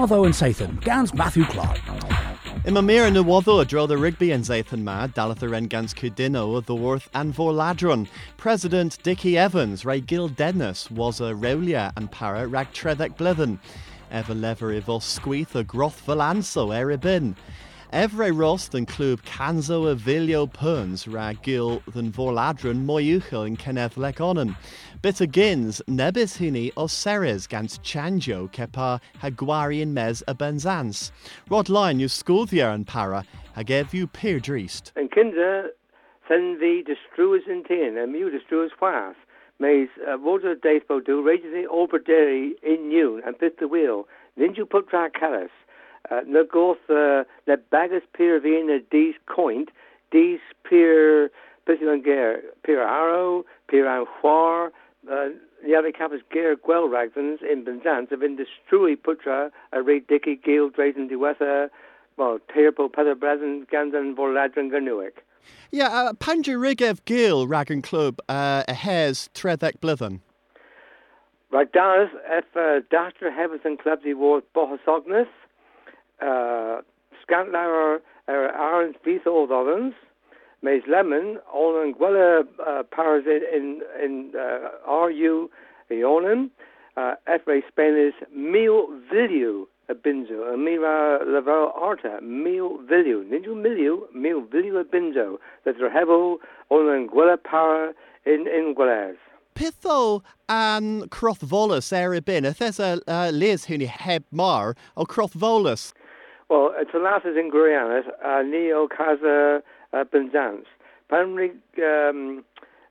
[0.00, 1.78] Watho and Sathan, Gans Matthew Clark.
[2.64, 6.74] Ima mir na waddo a the rugby and Zathan ma, dalatha ren gans Cudino, the
[6.74, 8.08] worth and for ladron.
[8.38, 13.58] President Dicky Evans, Ray Gil Dennis, was a Rowlia and para rag tredek blithen.
[14.10, 17.36] Ever lever ivol squeeth a groth valanso eribin.
[17.92, 24.18] Evre rost and club canzo a vilio perns rag gil than vorladron moyuchel in kenevlek
[24.18, 24.54] onen.
[25.02, 31.10] Bit agins nebis hini o seres gans chanjo kepa haguari in mes a benzans.
[31.50, 33.24] Rod you school the and para
[33.56, 34.92] hagev you peer dreist.
[34.94, 35.70] En kinder
[36.28, 39.18] sen vi de strues in tien en mu de strues fast.
[39.58, 44.06] Mees uh, water deithbo do rages in overdairy in noon and pit the wheel.
[44.36, 45.50] Then you put drag callis.
[46.10, 49.68] Uh, na goth uh, na bagus peer vin a dis coint,
[50.10, 51.30] dis peer
[51.66, 54.70] pisilan ger peer arrow, peer an chwar,
[55.10, 55.28] uh,
[55.66, 60.36] Niavi capas ger gwel ragvans in Benzans of in the strui putra a raid dicky
[60.36, 61.68] gil drazen diwetha,
[62.16, 65.22] well, tearpo pether brezen gandan vorladran ganuik.
[65.70, 70.20] Yeah, uh, Panja Rigev Gil Ragan Club uh, a hares Tredek Blithen.
[71.52, 75.39] Right, Dallas, if uh, Dasher Heverson Clubs he was Bohasognis, uh,
[76.22, 79.94] Scantlauer, uh, Aaron's Beeth Old Ovens,
[80.62, 85.50] Mays Lemon, Olin Gwella uh, Powers in, in uh, RU
[85.90, 86.50] Ionin,
[86.96, 94.84] uh, F-Ray Spanish Mil Villu Abinzo, Mira Laval Arta, Mil Villu, Ninju Miliu, Mil Villu
[94.84, 96.36] Abinzo, that's Rehevo,
[96.70, 97.92] Olin Gwella Power
[98.26, 99.16] in, in Gwellas.
[99.54, 105.92] Pitho an Crothvolus eribin, if there's a uh, Liz who heb mar o Crothvolus.
[106.50, 109.62] Well, it's a lasses in Gurianas, uh, Neo Kaza
[109.92, 110.64] uh, Benzans.
[111.08, 112.44] Panrig um,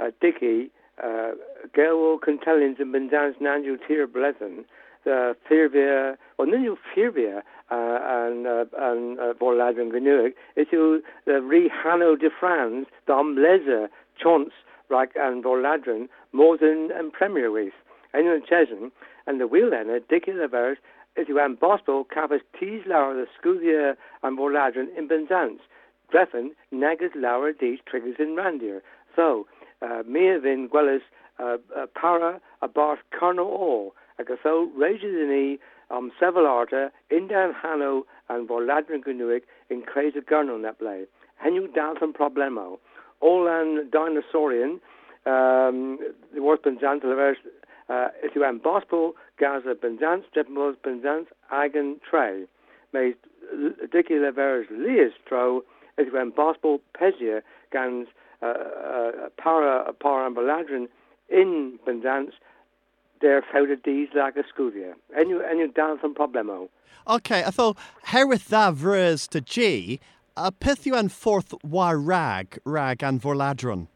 [0.00, 1.30] uh, Dicky, uh,
[1.72, 4.64] Gelwo Contellins and Benzans Nanju Tir Blethen,
[5.04, 11.70] the Firvia, or Nanju Firvia, uh, and, uh, and, uh, Vorladran Gnuig, itu the Re
[11.70, 13.88] Hano de France, Dom Lezer,
[14.20, 14.50] Chance,
[14.88, 17.72] Rak and Vorladran, Mosen and Premier Week.
[18.12, 18.90] And in Chesn,
[19.28, 20.78] and the wheel then, Dicky Levers,
[21.16, 25.60] itu an Bospo, Capas Tees Lauer, the Scudia and Vorladran in Benzans.
[26.12, 28.80] Dreffen, Nagas Lauer, these triggers in Randir.
[29.16, 29.46] So,
[29.82, 31.02] uh, Mia Vin Gwellis,
[31.38, 35.58] uh, uh, Para, a Bart Carno All, agus so rages in e
[35.90, 41.04] um several arta in dan Hano and Vorladran Gnuig in Crazy Gurno that play.
[41.44, 42.78] Henu Dalton Problemo.
[43.20, 44.80] All an dinosaurian,
[45.26, 45.98] um,
[46.34, 47.38] the worst Benzant Levers,
[47.88, 52.44] uh, if you am Bospo, Gaza Benzant, Steppenbos Benzant, Agan Trey.
[52.92, 53.14] May
[53.92, 55.62] Dicky Levers Lias Tro,
[55.98, 58.06] if you am Bospo, Pesia, Gans,
[58.42, 60.86] uh, uh, Para, Para and Vorladran
[61.28, 62.30] in Benzant,
[63.20, 64.92] they're fouted these like a scudia.
[65.16, 66.68] And you, and you down some problemo.
[67.06, 67.76] Okay, I thought,
[68.08, 70.00] herwydd dda vrys to G,
[70.36, 73.88] a pith yw an forth war rag, rag an vorladron.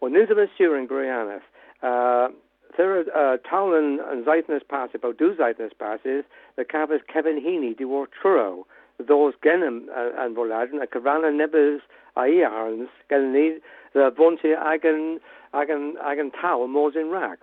[0.00, 1.42] Well, news of a sure in Gurianas.
[1.82, 2.32] Uh,
[2.76, 6.24] there are uh, Towlin and Zeitness pass about do Zeitness passes,
[6.56, 8.66] the Cavas Kevin Heaney, de war Truro,
[8.98, 11.80] those Genem uh, and Vorladron, a Cavana Nebes
[12.16, 13.58] Ai Arns, Genni,
[13.92, 15.20] the Vonti Agan,
[15.54, 17.38] Agan, Agan Towel, Mosin Rag.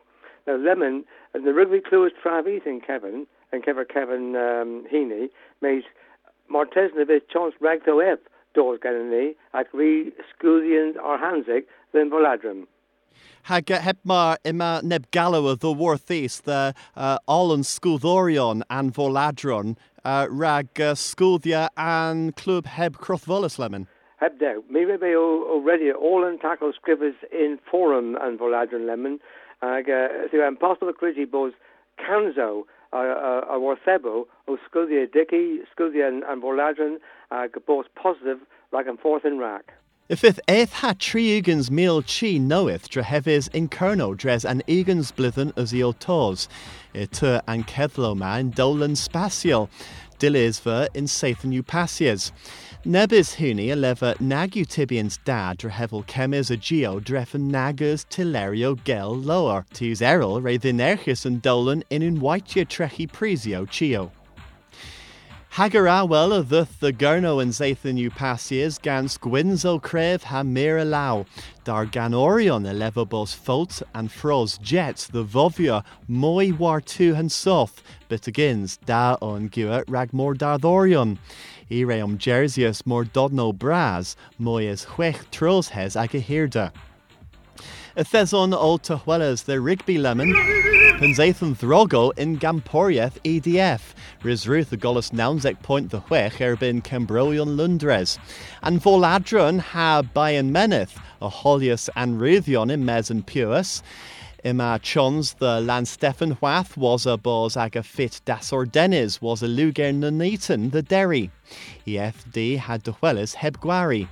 [0.45, 5.29] Now, Lemon, and the rugby clue is Travis in Kevin, and Kevin Kevin um, Heaney,
[5.61, 5.83] made
[6.51, 8.21] Martez Nevis chance Ragto Ep,
[8.53, 8.79] Dors
[9.53, 12.65] at Re Scudian or Hanzig, then Voladrum.
[13.43, 20.79] Hag heb mar ima neb gallo the worthis the uh, Sculdorion and Voladron uh, rag
[20.79, 23.87] uh, and Club heb Crothvolus lemon.
[24.19, 24.61] Heb there.
[24.69, 29.19] Maybe they already all in tackle scrivers in Forum and Voladron Lemon.
[29.61, 31.53] Ag uh, so impossible crigi bos
[31.99, 32.63] Canzo
[32.93, 36.97] a uh, uh, Warthebo o Scudia Dicky, Scudia and, and Voladron
[37.31, 37.55] ag
[37.95, 38.39] positive
[38.71, 39.73] rag and forth in rack.
[40.09, 43.03] If ith eith ha tri ugans meal chi knoweth dre
[43.53, 46.47] in kerno dres an ugans blithen as tos,
[46.95, 47.65] e tu an
[48.15, 49.67] ma in dolan spatial,
[50.17, 52.31] dilis ver in sathan upasias.
[52.85, 55.71] Nebis huni a lever nagu tibians da dre
[56.49, 62.21] a geo drefen nagas tilerio gel lower, tis eril re thinerchis and dolan in un
[62.21, 64.13] whitea trechi prisio chio.
[65.57, 71.25] Hagar well the gurno and zathan upasias gans gwinzo crev ha mira lau,
[71.63, 77.27] dar gan orion a levabos folt and fros jets the vovia moi war tu han
[77.27, 81.17] soth, but agains da on gua rag more dardorion.
[81.71, 86.71] Ire om jersius more dodno bras, moyes huech tros hes ag a hirda.
[87.95, 90.56] A thezon ol tuhuelas the rigby lemon.
[90.97, 97.55] Penzathon Throgo in Gamporieth EDF, Riz Ruth the Golis Nounsek Point the Huech Erbin Cambroion
[97.55, 98.17] Lundres,
[98.63, 103.23] and Voladron ha Bayan Meneth, a Holius and Ruthion in Mes and
[104.43, 109.41] Ima chons the Land Stefan Hwath was a bos ag a fit das ordenis was
[109.41, 111.31] a luger nunetan the derry.
[111.87, 114.07] EFD had de huelis heb gwari.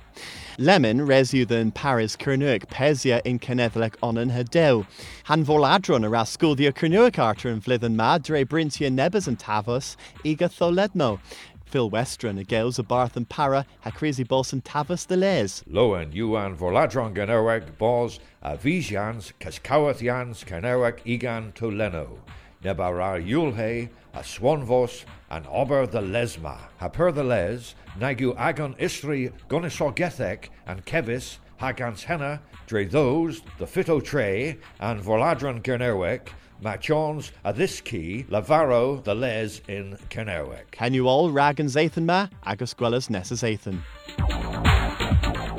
[0.58, 4.84] Lemon resu than Paris Kernuik Pesia in Kenethlek onan Hadeu.
[5.24, 9.94] Han voladron a rasculdia Kernuik arter and flithen madre brintia nebas and tavos
[10.24, 11.20] ega tholedno.
[11.66, 15.64] Phil Westron a Barth and Para ha crazy boss and Tavus the Les.
[15.68, 22.20] Loen Yuan Voladron Ganowek Bos a Vijans Kaskawathians Kanowek Igan to Leno.
[22.62, 26.56] Nebara Yulhe, a Swanvos, and Ober the Lesma.
[26.78, 34.02] Haper the Les, Nagu Agon Istri Gonisogethek, and Kevis, Hagans Henna, Dre those, the Fito
[34.02, 36.28] Tre, and Voladron Gernerwek,
[36.60, 40.70] Machons a this key, Lavaro the Les in Kennerwick.
[40.70, 43.80] Can you all rag and Zathan ma, agus gwellas Nessa Zathan.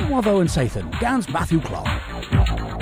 [0.10, 2.77] Wavo and Sathan, Gans Matthew Clark.